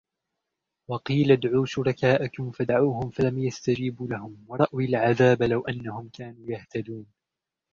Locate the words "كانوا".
6.13-6.49